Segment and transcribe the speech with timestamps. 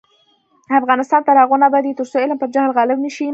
[0.79, 3.27] افغانستان تر هغو نه ابادیږي، ترڅو علم پر جهل غالب نشي.